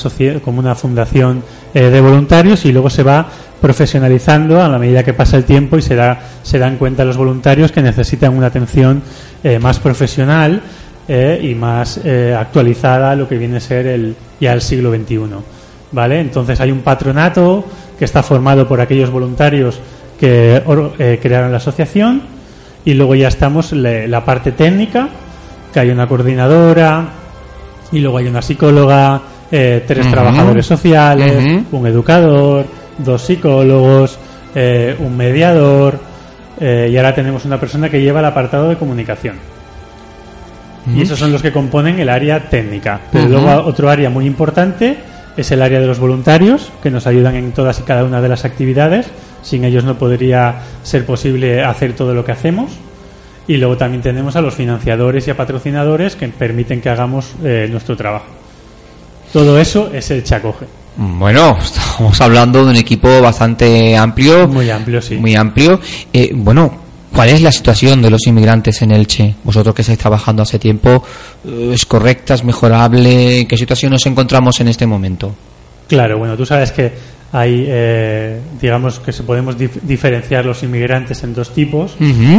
[0.44, 1.42] como una fundación
[1.74, 3.28] eh, de voluntarios y luego se va
[3.60, 7.16] profesionalizando a la medida que pasa el tiempo y se, da, se dan cuenta los
[7.16, 9.02] voluntarios que necesitan una atención
[9.42, 10.62] eh, más profesional
[11.08, 14.94] eh, y más eh, actualizada a lo que viene a ser el, ya el siglo
[14.94, 15.18] XXI.
[15.92, 16.20] ¿vale?
[16.20, 17.64] Entonces hay un patronato
[17.98, 19.80] que está formado por aquellos voluntarios
[20.20, 20.62] que
[20.98, 22.22] eh, crearon la asociación
[22.84, 25.08] y luego ya estamos le- la parte técnica,
[25.72, 27.04] que hay una coordinadora
[27.92, 31.32] y luego hay una psicóloga, eh, tres trabajadores sociales,
[31.72, 32.66] un educador,
[32.98, 34.18] dos psicólogos,
[34.98, 35.98] un mediador
[36.60, 39.36] y ahora tenemos una persona que lleva el apartado de comunicación.
[40.94, 43.00] Y esos son los que componen el área técnica.
[43.12, 44.98] Pero luego otro área muy importante
[45.36, 48.28] es el área de los voluntarios, que nos ayudan en todas y cada una de
[48.28, 49.06] las actividades.
[49.42, 52.72] Sin ellos no podría ser posible hacer todo lo que hacemos.
[53.46, 57.68] Y luego también tenemos a los financiadores y a patrocinadores que permiten que hagamos eh,
[57.70, 58.26] nuestro trabajo.
[59.32, 60.66] Todo eso es el Chacoge.
[60.96, 64.48] Bueno, estamos hablando de un equipo bastante amplio.
[64.48, 65.16] Muy amplio, sí.
[65.16, 65.80] Muy amplio.
[66.12, 66.87] Eh, bueno,
[67.18, 69.34] ¿cuál es la situación de los inmigrantes en Elche?
[69.42, 71.02] Vosotros que estáis trabajando hace tiempo,
[71.44, 73.40] eh, ¿es correcta, es mejorable?
[73.40, 75.34] ¿En qué situación nos encontramos en este momento?
[75.88, 76.92] Claro, bueno, tú sabes que
[77.32, 81.96] hay, eh, digamos que se podemos dif- diferenciar los inmigrantes en dos tipos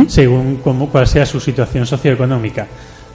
[0.07, 2.65] según cómo, cuál sea su situación socioeconómica,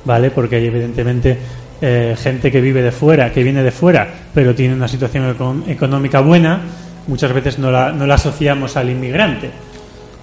[0.05, 0.31] ¿vale?
[0.33, 1.39] Porque hay evidentemente
[1.81, 5.67] eh, gente que vive de fuera, que viene de fuera, pero tiene una situación econ-
[5.67, 6.61] económica buena,
[7.07, 9.51] muchas veces no la, no la asociamos al inmigrante,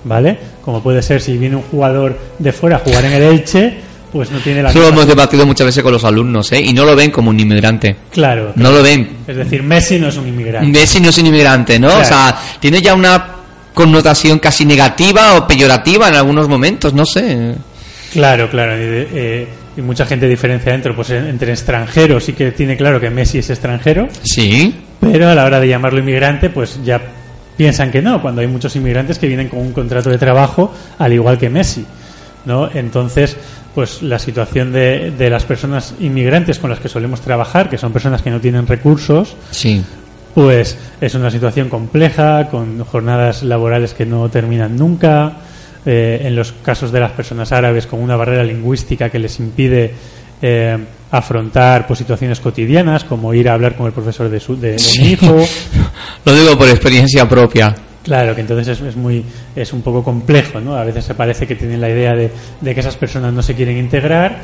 [0.03, 0.37] ¿vale?
[0.63, 3.73] Como puede ser si viene un jugador de fuera a jugar en el Elche,
[4.11, 6.59] pues no tiene la Eso lo hemos debatido muchas veces con los alumnos, ¿eh?
[6.61, 7.95] Y no lo ven como un inmigrante.
[8.11, 8.51] Claro.
[8.55, 9.09] No lo ven.
[9.27, 10.67] Es decir, Messi no es un inmigrante.
[10.69, 11.87] Messi no es un inmigrante, ¿no?
[11.87, 12.01] Claro.
[12.01, 13.25] O sea, tiene ya una
[13.73, 17.55] connotación casi negativa o peyorativa en algunos momentos, no sé.
[18.11, 18.73] Claro, claro.
[18.77, 22.99] Y, eh, y mucha gente diferencia dentro, pues en- entre extranjeros sí que tiene claro
[22.99, 24.75] que Messi es extranjero, Sí.
[24.99, 26.99] pero a la hora de llamarlo inmigrante, pues ya
[27.61, 31.13] piensan que no, cuando hay muchos inmigrantes que vienen con un contrato de trabajo al
[31.13, 31.85] igual que Messi.
[32.43, 32.67] ¿no?
[32.73, 33.37] Entonces,
[33.75, 37.93] pues la situación de, de las personas inmigrantes con las que solemos trabajar, que son
[37.93, 39.83] personas que no tienen recursos, Sí.
[40.33, 45.33] pues es una situación compleja, con jornadas laborales que no terminan nunca,
[45.85, 49.93] eh, en los casos de las personas árabes con una barrera lingüística que les impide
[50.41, 50.77] eh,
[51.11, 54.99] afrontar pues, situaciones cotidianas, como ir a hablar con el profesor de, su, de, de
[54.99, 55.37] mi hijo.
[56.25, 57.75] Lo digo por experiencia propia.
[58.03, 59.23] Claro, que entonces es, es muy
[59.55, 60.75] es un poco complejo, ¿no?
[60.75, 63.53] A veces se parece que tienen la idea de, de que esas personas no se
[63.53, 64.39] quieren integrar,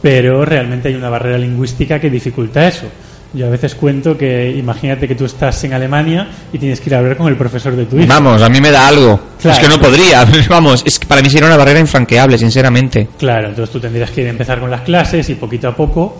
[0.00, 2.86] pero realmente hay una barrera lingüística que dificulta eso.
[3.34, 6.94] Yo a veces cuento que imagínate que tú estás en Alemania y tienes que ir
[6.94, 8.06] a hablar con el profesor de tu hijo.
[8.08, 9.18] Vamos, a mí me da algo.
[9.40, 9.56] Claro.
[9.58, 10.26] Es que no podría.
[10.50, 13.08] Vamos, es que para mí sería una barrera infranqueable, sinceramente.
[13.18, 16.16] Claro, entonces tú tendrías que ir a empezar con las clases y poquito a poco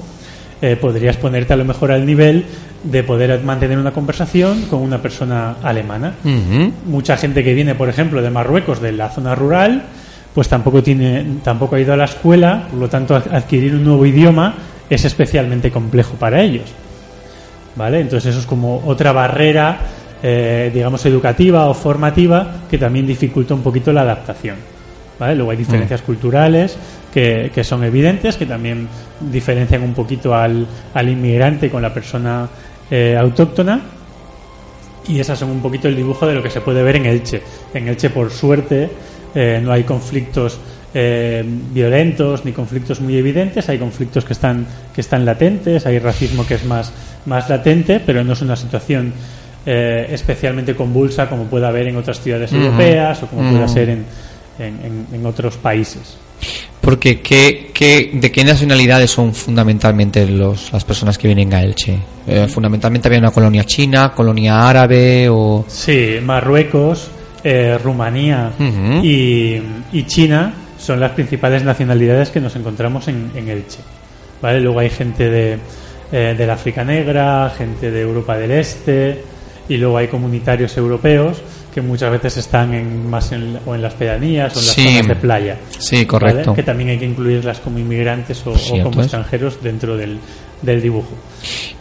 [0.63, 2.47] eh, podrías ponerte a lo mejor al nivel
[2.85, 6.15] de poder mantener una conversación con una persona alemana.
[6.87, 9.85] Mucha gente que viene, por ejemplo, de Marruecos, de la zona rural,
[10.35, 13.85] pues tampoco tiene, tampoco ha ido a la escuela, por lo tanto ad- adquirir un
[13.85, 14.55] nuevo idioma
[14.89, 16.65] es especialmente complejo para ellos.
[17.77, 18.01] ¿Vale?
[18.01, 19.79] Entonces eso es como otra barrera,
[20.23, 24.57] eh, digamos, educativa o formativa que también dificulta un poquito la adaptación.
[25.19, 25.37] ¿Vale?
[25.37, 26.77] Luego hay diferencias culturales
[27.13, 28.89] que, que son evidentes, que también
[29.21, 32.49] diferencian un poquito al, al inmigrante con la persona
[32.91, 33.81] eh, autóctona.
[35.09, 37.43] Y esas son un poquito el dibujo de lo que se puede ver en Elche.
[37.75, 38.91] En Elche, por suerte,
[39.35, 40.59] eh, no hay conflictos
[40.95, 43.69] eh, violentos ni conflictos muy evidentes.
[43.69, 46.93] Hay conflictos que están, que están latentes, hay racismo que es más,
[47.27, 49.13] más latente, pero no es una situación
[49.65, 54.05] eh, especialmente convulsa como puede haber en otras ciudades europeas o como pueda ser en,
[54.59, 56.17] en, en- otros países.
[56.81, 61.97] Porque, ¿qué, qué, ¿de qué nacionalidades son fundamentalmente los, las personas que vienen a Elche?
[62.27, 65.65] Eh, fundamentalmente había una colonia china, colonia árabe o...
[65.69, 67.09] Sí, Marruecos,
[67.45, 68.51] eh, Rumanía
[69.01, 69.61] y,
[69.93, 73.79] y China son las principales nacionalidades que nos encontramos en, en Elche.
[74.41, 74.61] ¿Vale?
[74.61, 75.59] Luego hay gente de,
[76.13, 79.25] eh, del África Negra, gente de Europa del Este
[79.69, 81.41] y luego hay comunitarios europeos
[81.73, 84.85] que muchas veces están en, más en, o en las pedanías o en las Sí.
[84.85, 85.57] zonas de playa.
[85.79, 86.51] Sí, correcto.
[86.51, 86.57] ¿vale?
[86.57, 90.19] Que también hay que incluirlas como inmigrantes o, como extranjeros dentro del,
[90.61, 91.09] del dibujo.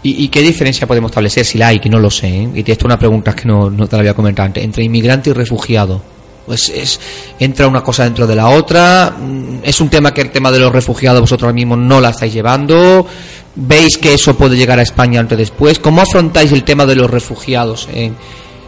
[0.02, 2.28] ¿Y, y qué diferencia podemos establecer, si la hay, que no lo sé?
[2.30, 2.50] ¿eh?
[2.56, 4.64] Y esto es una pregunta que no, no te la había comentado antes.
[4.64, 6.02] Entre inmigrante y refugiado.
[6.52, 7.00] Pues es,
[7.40, 9.10] entra una cosa dentro de la otra.
[9.18, 12.10] Mm, Es un tema que el tema de los refugiados vosotros ahora mismo no la
[12.10, 13.08] estáis llevando.
[13.56, 15.80] ¿Veis que eso puede llegar a España antes o después?
[15.80, 18.18] ¿Cómo afrontáis el tema de los refugiados en-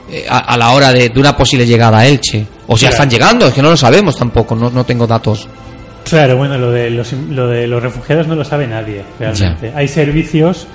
[0.10, 2.46] eh, a, a la hora de, de una posible llegada a Elche?
[2.68, 5.46] O si ya están llegando, es que no lo sabemos tampoco, no, no tengo datos.
[6.10, 9.74] Claro, bueno, lo de los, lo de los refugiados no lo sabe nadie, realmente.
[9.76, 10.68] Hay servicios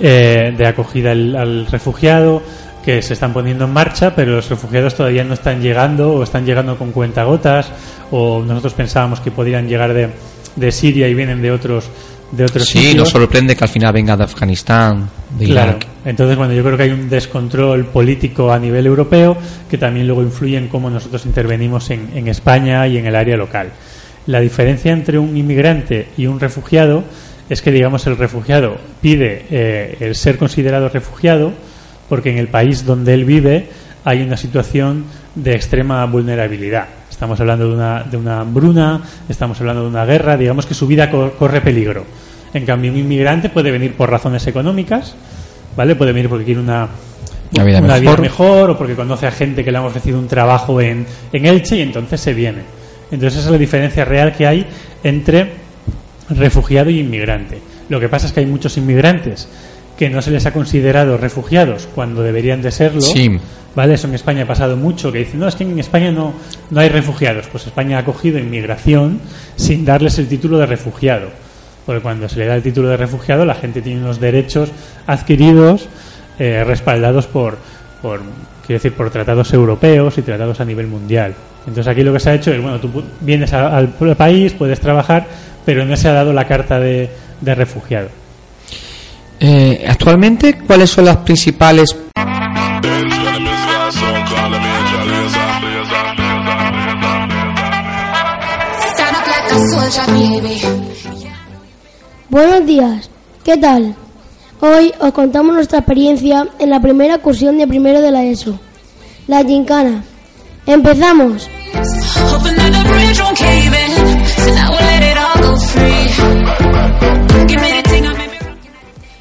[0.00, 2.42] eh, de acogida al, al refugiado
[2.86, 6.46] que se están poniendo en marcha, pero los refugiados todavía no están llegando o están
[6.46, 7.70] llegando con cuentagotas
[8.12, 10.08] o nosotros pensábamos que podrían llegar de,
[10.54, 11.90] de Siria y vienen de otros
[12.30, 12.96] de otros Sí, sitios.
[12.96, 15.70] nos sorprende que al final venga de Afganistán, de Claro.
[15.72, 15.86] Irak.
[16.04, 19.36] Entonces, bueno, yo creo que hay un descontrol político a nivel europeo
[19.70, 23.36] que también luego influye en cómo nosotros intervenimos en, en España y en el área
[23.36, 23.70] local.
[24.26, 27.04] La diferencia entre un inmigrante y un refugiado
[27.48, 31.52] es que, digamos, el refugiado pide eh, el ser considerado refugiado
[32.08, 33.68] porque en el país donde él vive
[34.04, 36.86] hay una situación de extrema vulnerabilidad.
[37.10, 40.86] Estamos hablando de una, de una hambruna, estamos hablando de una guerra, digamos que su
[40.86, 42.04] vida co- corre peligro.
[42.54, 45.14] En cambio, un inmigrante puede venir por razones económicas,
[45.76, 45.94] ¿vale?
[45.96, 46.88] Puede venir porque quiere una,
[47.54, 48.70] Una vida una vida mejor.
[48.70, 51.82] o porque conoce a gente que le han ofrecido un trabajo en, en Elche y
[51.82, 52.60] entonces se viene.
[53.10, 54.66] Entonces esa es la diferencia real que hay
[55.02, 55.52] entre
[56.30, 57.58] refugiado y inmigrante.
[57.88, 59.48] Lo que pasa es que hay muchos inmigrantes
[59.96, 63.00] que no se les ha considerado refugiados cuando deberían de serlo.
[63.00, 63.38] Sí.
[63.74, 63.94] ¿Vale?
[63.94, 66.32] Eso en España ha pasado mucho, que dicen, no, es que en España no,
[66.70, 67.46] no hay refugiados.
[67.52, 69.20] Pues España ha acogido inmigración
[69.56, 71.28] sin darles el título de refugiado.
[71.84, 74.70] Porque cuando se le da el título de refugiado, la gente tiene unos derechos
[75.06, 75.88] adquiridos,
[76.38, 77.58] eh, respaldados por,
[78.02, 78.20] por,
[78.66, 81.34] quiero decir, por tratados europeos y tratados a nivel mundial.
[81.60, 84.80] Entonces aquí lo que se ha hecho es, bueno, tú vienes a- al país, puedes
[84.80, 85.26] trabajar,
[85.64, 87.08] pero no se ha dado la carta de,
[87.40, 88.08] de refugiado.
[89.38, 91.94] Eh, actualmente, ¿cuáles son las principales.
[102.28, 103.10] Buenos días,
[103.44, 103.94] ¿qué tal?
[104.60, 108.58] Hoy os contamos nuestra experiencia en la primera excursión de primero de la ESO,
[109.26, 110.02] la Gincana.
[110.66, 111.48] ¡Empezamos!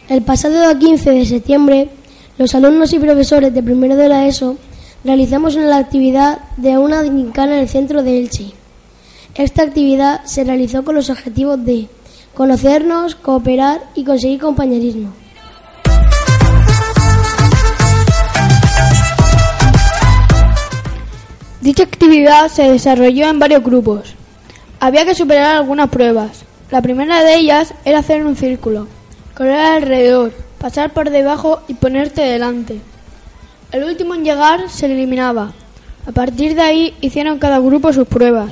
[0.07, 1.89] El pasado 15 de septiembre,
[2.37, 4.55] los alumnos y profesores de primero de la ESO
[5.03, 8.51] realizamos una actividad de una gincana en el centro de Elche.
[9.33, 11.87] Esta actividad se realizó con los objetivos de
[12.35, 15.11] conocernos, cooperar y conseguir compañerismo.
[21.61, 24.13] Dicha actividad se desarrolló en varios grupos.
[24.79, 26.43] Había que superar algunas pruebas.
[26.69, 28.87] La primera de ellas era hacer un círculo,
[29.35, 32.79] correr alrededor, pasar por debajo y ponerte delante.
[33.71, 35.53] El último en llegar se eliminaba.
[36.07, 38.51] A partir de ahí hicieron cada grupo sus pruebas.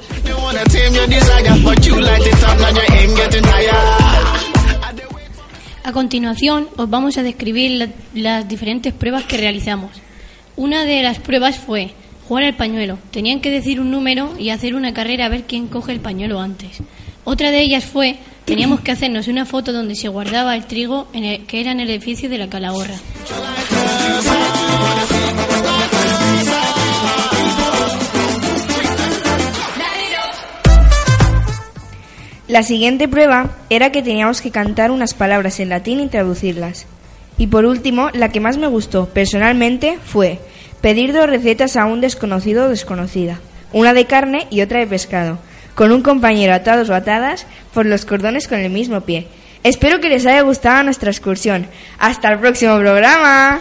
[5.84, 9.92] A continuación os vamos a describir la- las diferentes pruebas que realizamos.
[10.56, 11.92] Una de las pruebas fue
[12.28, 12.98] jugar al pañuelo.
[13.12, 16.40] Tenían que decir un número y hacer una carrera a ver quién coge el pañuelo
[16.40, 16.78] antes.
[17.26, 21.24] Otra de ellas fue teníamos que hacernos una foto donde se guardaba el trigo en
[21.24, 22.96] el- que era en el edificio de la Calahorra.
[32.48, 36.86] La siguiente prueba era que teníamos que cantar unas palabras en latín y traducirlas.
[37.38, 40.40] Y por último, la que más me gustó personalmente fue
[40.82, 43.40] pedir dos recetas a un desconocido o desconocida,
[43.72, 45.40] una de carne y otra de pescado,
[45.76, 49.28] con un compañero atados o atadas por los cordones con el mismo pie.
[49.64, 51.68] Espero que les haya gustado nuestra excursión.
[51.98, 53.60] Hasta el próximo programa.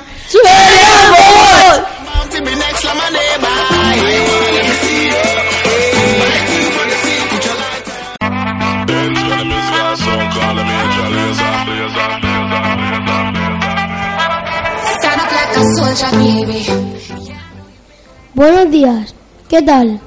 [18.35, 19.15] Buenos días,
[19.49, 20.01] ¿qué tal?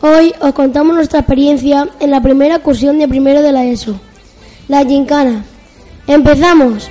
[0.00, 3.98] Hoy os contamos nuestra experiencia en la primera excursión de primero de la ESO,
[4.68, 5.44] la Gincana.
[6.06, 6.88] ¡Empezamos!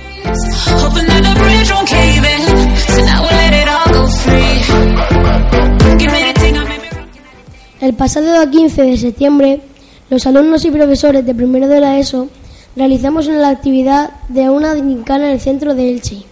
[7.80, 9.62] El pasado 15 de septiembre,
[10.10, 12.28] los alumnos y profesores de primero de la ESO
[12.76, 16.24] realizamos una actividad de una gincana en el centro de Elche.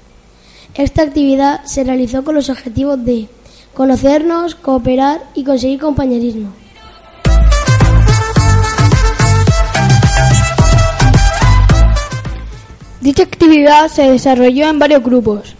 [0.74, 3.28] Esta actividad se realizó con los objetivos de
[3.72, 6.65] conocernos, cooperar y conseguir compañerismo.
[13.00, 15.54] Dicha actividad se desarrolló en varios grupos.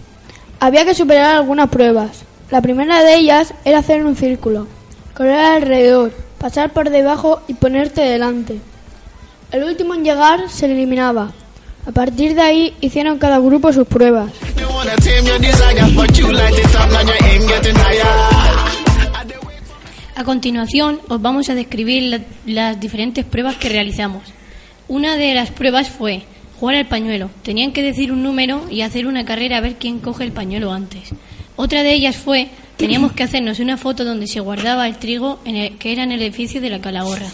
[0.58, 2.22] Había que superar algunas pruebas.
[2.50, 4.66] La primera de ellas era hacer un círculo,
[5.14, 8.58] correr alrededor, pasar por debajo y ponerte delante.
[9.52, 11.32] El último en llegar se eliminaba.
[11.86, 14.32] A partir de ahí hicieron cada grupo sus pruebas.
[20.14, 24.22] A continuación os vamos a describir la- las diferentes pruebas que realizamos.
[24.88, 26.22] Una de las pruebas fue
[26.58, 27.30] jugar al pañuelo.
[27.42, 30.72] Tenían que decir un número y hacer una carrera a ver quién coge el pañuelo
[30.72, 31.10] antes.
[31.56, 35.56] Otra de ellas fue teníamos que hacernos una foto donde se guardaba el trigo en
[35.56, 37.26] el- que era en el edificio de la Calahorra.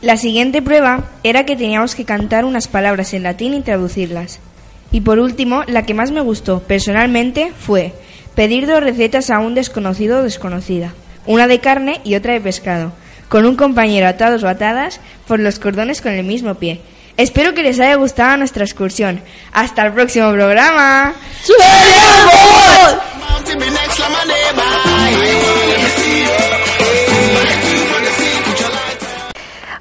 [0.00, 4.38] La siguiente prueba era que teníamos que cantar unas palabras en latín y traducirlas.
[4.92, 7.92] Y por último, la que más me gustó personalmente fue
[8.38, 10.94] pedir dos recetas a un desconocido o desconocida,
[11.26, 12.92] una de carne y otra de pescado,
[13.28, 16.80] con un compañero atados o atadas por los cordones con el mismo pie.
[17.16, 19.20] Espero que les haya gustado nuestra excursión.
[19.52, 21.14] Hasta el próximo programa.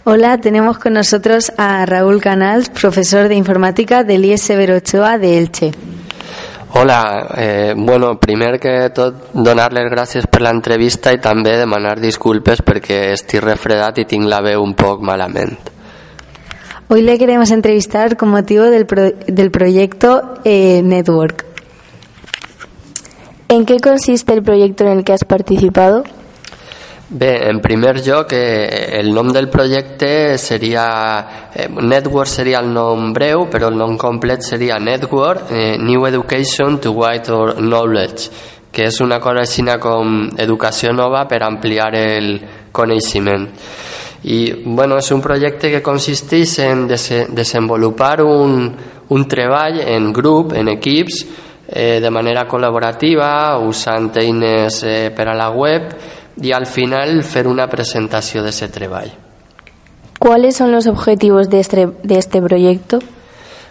[0.04, 5.38] Hola, tenemos con nosotros a Raúl Canals, profesor de informática del IES Severo Ochoa de
[5.38, 5.72] Elche.
[6.74, 12.60] Hola, eh, bueno, primer que tot donar les gràcies per l'entrevista i també demanar disculpes
[12.60, 15.56] perquè estic refredat i tinc la veu un poc malament.
[16.90, 18.86] Hoy le queremos entrevistar con motivo del,
[19.28, 21.46] del proyecto eh, Network.
[23.50, 26.04] ¿En qué consiste el proyecto en el que has participado?
[27.10, 31.48] Bé, en primer lloc, eh, el nom del projecte seria...
[31.54, 36.82] Eh, Network seria el nom breu, però el nom complet seria Network eh, New Education
[36.84, 38.28] to Wider Knowledge,
[38.70, 42.42] que és una cosa així com educació nova per ampliar el
[42.74, 43.48] coneixement.
[44.28, 48.76] I bueno, és un projecte que consisteix en dese desenvolupar un,
[49.08, 51.24] un treball en grup, en equips,
[51.70, 57.48] eh, de manera col·laborativa, usant eines eh, per a la web i al final fer
[57.48, 59.12] una presentació d'aquest treball.
[60.20, 63.00] ¿Cuáles son los objetivos de este, de este proyecto?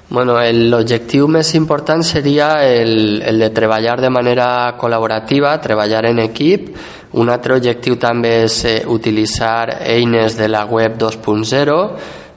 [0.08, 6.20] Bueno, el- l'objectiu més important seria el, el de treballar de manera col·laborativa, treballar en
[6.20, 6.68] equip.
[7.14, 11.80] Un altre objectiu també és eh, utilitzar eines de la web 2.0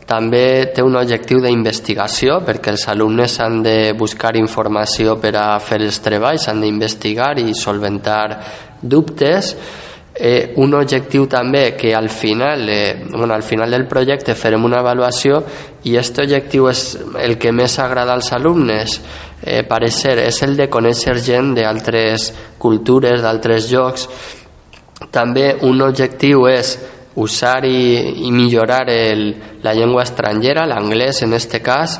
[0.10, 5.78] També té un objectiu d'investigació perquè els alumnes han de buscar informació per a fer
[5.86, 8.40] els treballs, han d'investigar i solventar
[8.82, 9.52] dubtes.
[10.22, 14.82] Eh, un objectiu també que al final, eh, bueno, al final del projecte farem una
[14.84, 15.38] avaluació
[15.88, 16.82] i aquest objectiu és
[17.24, 19.00] el que més agrada als alumnes.
[19.42, 24.10] Eh, parecer, és el de conèixer gent d'altres cultures, d'altres llocs.
[25.10, 26.76] També un objectiu és
[27.16, 29.24] usar i, i millorar el,
[29.64, 31.96] la llengua estrangera, l'anglès en este cas,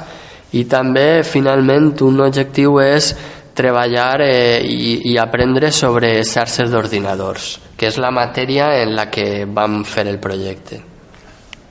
[0.52, 3.14] i també finalment un objectiu és
[3.60, 9.44] treballar eh, i, i aprendre sobre xarxes d'ordinadors, que és la matèria en la que
[9.46, 10.80] vam fer el projecte.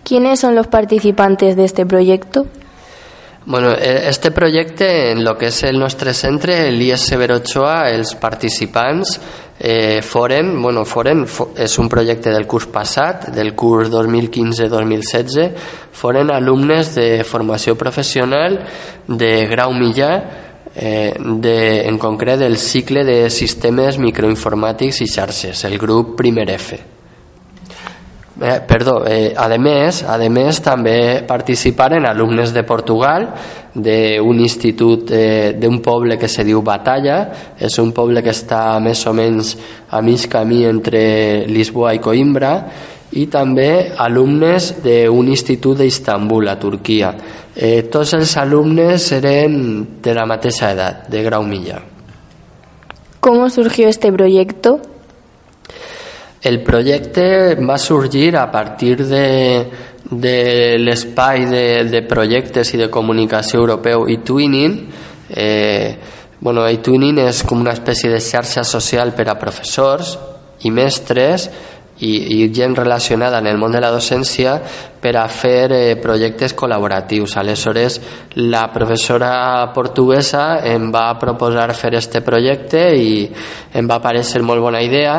[0.04, 2.46] ¿Quiénes son los participantes de este proyecto?
[3.44, 8.14] Bueno, eh, este projecte, en lo que és el nostre centre, l'IS Severo Ochoa, els
[8.20, 9.14] participants
[9.58, 15.48] eh, foren, bueno, foren, fo, és un projecte del curs passat, del curs 2015-2016,
[15.96, 18.60] foren alumnes de formació professional
[19.08, 21.56] de grau mitjà, eh, de,
[21.88, 26.78] en concret del cicle de sistemes microinformàtics i xarxes, el grup primer F.
[28.40, 33.24] Eh, perdó, eh, a més, a més també participaren alumnes de Portugal
[33.74, 37.16] d'un institut eh, d'un poble que se diu Batalla
[37.58, 39.56] és un poble que està més o menys
[39.90, 42.52] a mig camí entre Lisboa i Coimbra
[43.16, 47.12] i també alumnes d'un institut d'Istanbul, a Turquia.
[47.56, 49.54] Eh, tots els alumnes eren
[50.02, 51.80] de la mateixa edat, de grau mitjà.
[53.20, 54.80] ¿Cómo surgió este proyecto?
[56.40, 59.66] El projecte va sorgir a partir de,
[60.10, 64.78] de l'espai de, de projectes i de comunicació europeu i Twinning.
[65.34, 65.96] Eh,
[66.38, 70.14] bueno, Twinning és com una espècie de xarxa social per a professors
[70.62, 71.48] i mestres
[72.00, 74.56] i, i gent relacionada en el món de la docència
[75.00, 77.36] per a fer eh, projectes col·laboratius.
[77.36, 78.00] Aleshores,
[78.36, 83.28] la professora portuguesa em va proposar fer este projecte i
[83.74, 85.18] em va parecer molt bona idea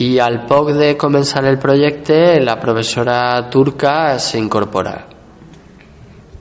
[0.00, 5.06] y al poc de comenzar el proyecto la profesora turca se incorpora.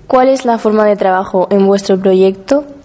[0.08, 2.79] ¿Cuál es la forma de trabajo en vuestro proyecto?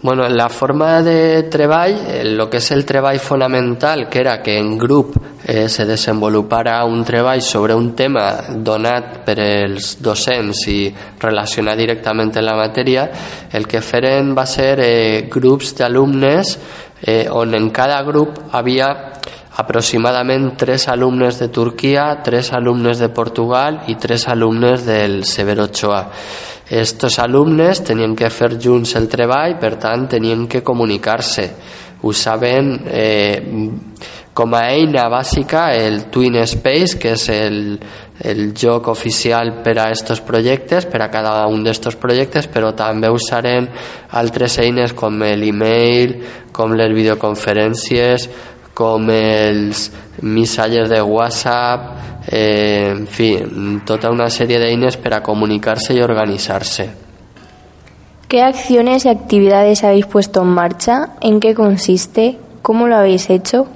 [0.00, 4.56] Bueno, la forma de treball, eh, lo que és el treball fonamental, que era que
[4.56, 10.94] en grup eh, se desenvolupara un treball sobre un tema donat per els docents i
[11.18, 13.08] relacionat directament la matèria,
[13.50, 16.54] el que feren va ser eh, grups d'alumnes
[17.02, 18.92] eh, on en cada grup havia
[19.58, 26.04] aproximadament tres alumnes de Turquia, tres alumnes de Portugal i tres alumnes del Severo Ochoa.
[26.70, 31.48] Estos alumnes tenien que fer junts el treball, per tant tenien que comunicar-se.
[32.06, 33.42] Usaven eh,
[34.30, 37.80] com a eina bàsica el Twin Space, que és el,
[38.22, 43.10] el joc oficial per a estos projectes, per a cada un d'estos projectes, però també
[43.10, 43.66] usarem
[44.22, 46.14] altres eines com l'email,
[46.54, 48.28] com les videoconferències,
[48.78, 49.88] com els
[50.22, 51.90] missatges de WhatsApp,
[52.30, 53.32] eh, en fi,
[53.84, 56.88] tota una sèrie d'eines per a comunicar-se i organitzar-se.
[58.28, 61.14] ¿Qué acciones y actividades habéis puesto en marcha?
[61.22, 62.38] ¿En qué consiste?
[62.62, 63.66] ¿Cómo lo habéis hecho?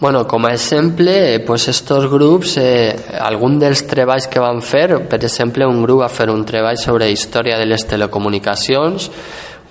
[0.00, 5.20] Bueno, com a exemple, pues estos grups, eh, algun dels treballs que van fer, per
[5.22, 9.06] exemple, un grup va fer un treball sobre història de les telecomunicacions,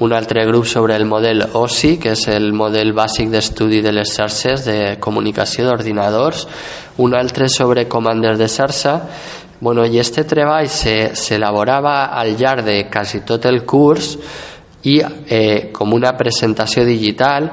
[0.01, 4.09] un altre grup sobre el model OSI, que és el model bàsic d'estudi de les
[4.09, 6.47] xarxes de comunicació d'ordinadors,
[7.05, 8.95] un altre sobre comandes de xarxa,
[9.61, 14.15] bueno, i este treball s'elaborava al llarg de quasi tot el curs
[14.89, 17.51] i eh, una presentació digital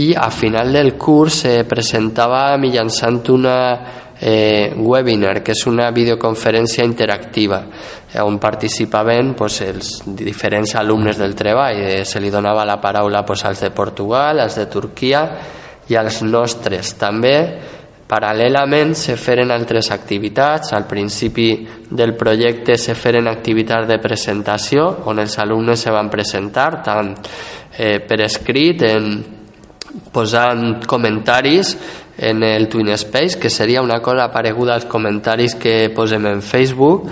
[0.00, 3.58] i a final del curs se presentava mitjançant una
[4.20, 7.60] eh, webinar, que és una videoconferència interactiva
[8.18, 11.78] on participaven pues, els diferents alumnes del treball.
[11.78, 15.22] Eh, se li donava la paraula pues, als de Portugal, als de Turquia
[15.88, 16.94] i als nostres.
[16.98, 17.34] També,
[18.10, 20.74] paral·lelament, se feren altres activitats.
[20.74, 21.52] Al principi
[21.90, 27.14] del projecte se feren activitats de presentació, on els alumnes se van presentar, tant
[27.78, 29.12] eh, per escrit, en,
[30.12, 31.76] posant comentaris
[32.18, 37.08] en el Twin Space, que seria una cosa pareguda als comentaris que posem en Facebook.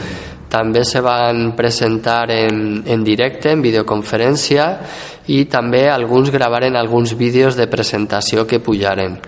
[0.49, 4.69] També se van presentar en, en directe, en videoconferència,
[5.29, 9.19] i també alguns gravaren alguns vídeos de presentació que pujaren.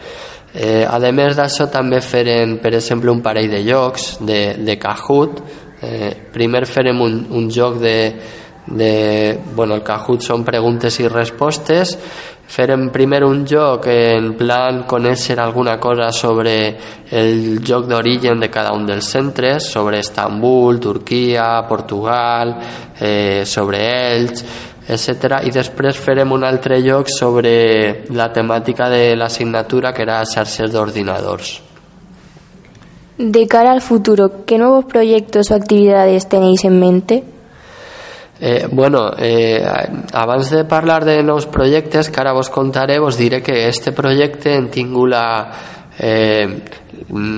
[0.55, 5.43] Eh, a més d'això també feren, per exemple, un parell de jocs de, de Kahoot.
[5.81, 7.97] Eh, primer farem un, un joc de,
[8.67, 9.39] de...
[9.55, 11.97] Bueno, el Kahoot són preguntes i respostes
[12.51, 16.55] Feren primer un joc en plan conèixer alguna cosa sobre
[17.15, 22.57] el joc d'origen de cada un dels centres, sobre Estambul, Turquia, Portugal,
[22.99, 23.85] eh, sobre
[24.17, 24.45] Elx,
[24.89, 25.45] etc.
[25.47, 31.61] I després farem un altre lloc sobre la temàtica de l'assignatura que era xarxes d'ordinadors.
[33.17, 37.23] De cara al futuro, ¿qué nuevos proyectos o actividades tenéis en mente?
[38.43, 39.63] Eh, bueno, eh,
[40.15, 44.55] abans de parlar de nous projectes que ara vos contaré, vos diré que este projecte
[44.55, 45.53] hem tingut la,
[45.99, 46.49] eh,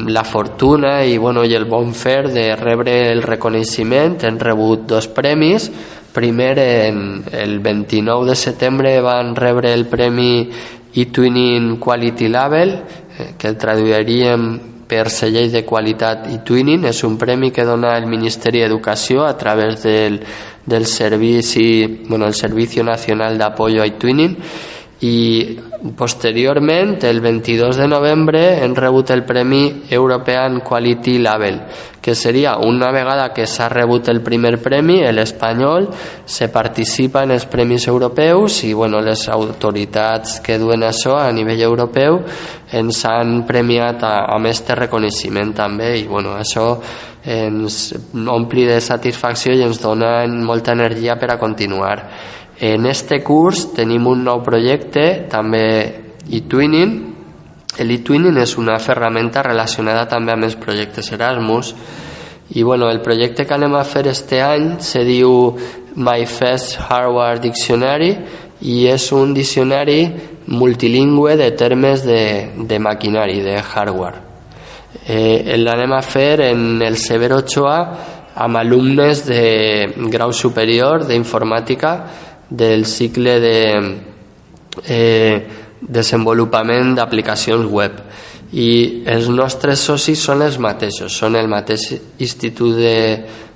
[0.07, 4.22] la fortuna i, bueno, i el bon fer de rebre el reconeixement.
[4.22, 5.72] Hem rebut dos premis.
[6.12, 10.50] Primer, en, el 29 de setembre van rebre el premi
[10.94, 12.76] eTwinning Quality Label,
[13.18, 16.84] eh, que el traduiríem per sellell de qualitat i twinning.
[16.90, 20.20] És un premi que dona el Ministeri d'Educació a través del,
[20.66, 24.36] del servici, bueno, el Servicio Nacional de Apoyo a Twinning
[25.03, 25.59] i
[25.96, 31.59] posteriorment, el 22 de novembre, hem rebut el Premi European Quality Label,
[32.00, 35.88] que seria una vegada que s'ha rebut el primer premi, l'espanyol,
[36.24, 41.64] se participa en els premis europeus i bueno, les autoritats que duen això a nivell
[41.66, 42.20] europeu
[42.70, 46.76] ens han premiat a, amb este reconeixement també i bueno, això
[47.22, 47.92] ens
[48.30, 51.96] ompli de satisfacció i ens dona molta energia per a continuar.
[52.62, 55.64] En este curs tenim un nou projecte, també
[56.30, 56.92] eTwinning.
[57.82, 61.72] L'eTwinning és una ferramenta relacionada també amb els projectes Erasmus
[62.54, 65.56] i bueno, el projecte que anem a fer este any se diu
[65.96, 68.12] My First Hardware Dictionary
[68.62, 70.04] i és un diccionari
[70.52, 74.20] multilingüe de termes de, de maquinari, de hardware.
[75.06, 77.78] Eh, L'anem a fer en el Severo Ochoa
[78.34, 81.96] amb alumnes de grau superior d'informàtica
[82.53, 83.59] del cicle de
[84.84, 85.36] eh,
[85.80, 87.98] desenvolupament d'aplicacions web
[88.53, 91.88] i els nostres socis són els mateixos, són el mateix
[92.20, 92.96] institut de,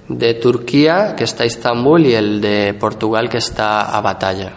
[0.08, 4.52] de Turquia que està a Istanbul i el de Portugal que està a Batalla.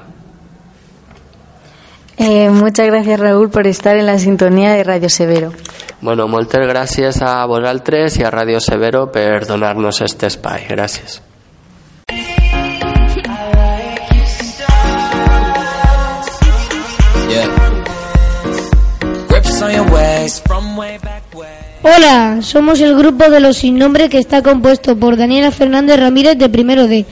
[2.19, 5.53] Eh, muchas gracias Raúl por estar en la sintonía de Radio Severo.
[6.01, 10.67] Bueno, moltes gràcies a vosaltres i a Radio Severo per donar-nos este espai.
[10.69, 11.19] Gràcies.
[21.83, 26.37] Hola, somos el grupo de los sin nombre que está compuesto por Daniela Fernández Ramírez
[26.37, 27.05] de primero D,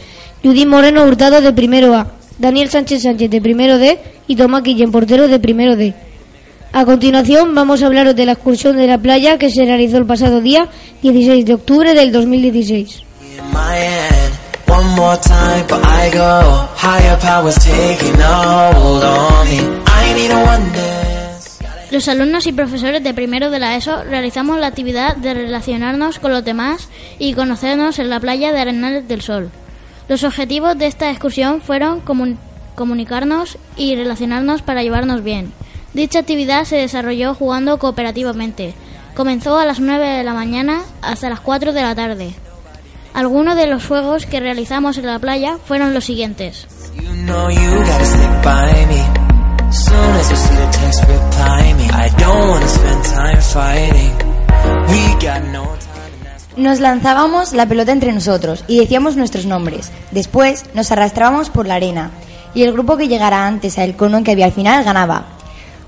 [0.44, 4.92] Judy Moreno Hurtado de primero A, Daniel Sánchez Sánchez de primero D y Tomás Guillén
[4.94, 5.94] Portero de primero D.
[6.72, 10.06] A continuación vamos a hablaros de la excursión de la playa que se realizó el
[10.06, 10.70] pasado día
[11.02, 13.04] 16 de octubre del 2016.
[21.92, 26.32] Los alumnos y profesores de primero de la ESO realizamos la actividad de relacionarnos con
[26.32, 29.50] los demás y conocernos en la playa de Arenales del Sol.
[30.10, 32.38] Los objetivos de esta excursión fueron comun-
[32.76, 35.54] comunicarnos y relacionarnos para llevarnos bien.
[35.94, 38.74] Dicha actividad se desarrolló jugando cooperativamente.
[39.16, 42.36] Comenzó a las 9 de la mañana hasta las 4 de la tarde.
[43.14, 46.68] Algunos de los juegos que realizamos en la playa fueron los siguientes.
[46.96, 47.58] You know you
[56.56, 59.92] Nos lanzábamos la pelota entre nosotros y decíamos nuestros nombres.
[60.12, 62.12] Después nos arrastrábamos por la arena
[62.54, 65.26] y el grupo que llegara antes al cono que había al final ganaba.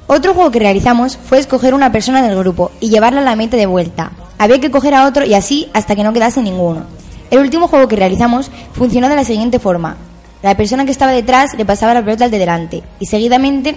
[0.08, 3.58] Otro juego que realizamos fue escoger una persona del grupo y llevarla a la meta
[3.58, 4.12] de vuelta.
[4.38, 6.84] Había que coger a otro y así hasta que no quedase ninguno.
[7.32, 9.97] El último juego que realizamos funcionó de la siguiente forma.
[10.41, 13.76] La persona que estaba detrás le pasaba la pelota al de delante y seguidamente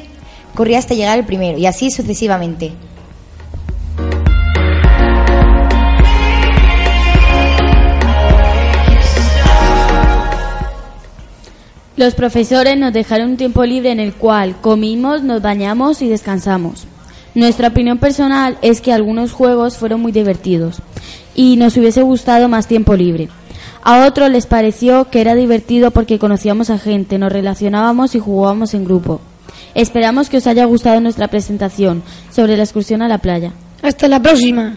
[0.54, 2.72] corría hasta llegar el primero y así sucesivamente.
[11.96, 16.86] Los profesores nos dejaron un tiempo libre en el cual comimos, nos bañamos y descansamos.
[17.34, 20.82] Nuestra opinión personal es que algunos juegos fueron muy divertidos
[21.34, 23.28] y nos hubiese gustado más tiempo libre.
[23.82, 28.74] A otros les pareció que era divertido porque conocíamos a gente, nos relacionábamos y jugábamos
[28.74, 29.20] en grupo.
[29.74, 33.52] Esperamos que os haya gustado nuestra presentación sobre la excursión a la playa.
[33.82, 34.76] Hasta la próxima.